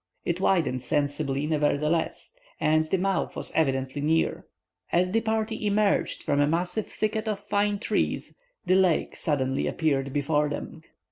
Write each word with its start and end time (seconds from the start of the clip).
It 0.25 0.39
widened 0.41 0.81
sensibly, 0.81 1.45
nevertheless, 1.45 2.33
and 2.59 2.85
the 2.85 2.97
mouth 2.97 3.35
was 3.35 3.51
evidently 3.53 4.01
near. 4.01 4.47
As 4.91 5.11
the 5.11 5.21
party 5.21 5.63
emerged 5.67 6.23
from 6.23 6.39
a 6.39 6.47
massive 6.47 6.87
thicket 6.87 7.27
of 7.27 7.39
fine 7.39 7.77
trees, 7.77 8.35
the 8.65 8.73
lake 8.73 9.15
suddenly 9.15 9.67
appeared 9.67 10.11
before 10.11 10.49
them. 10.49 10.81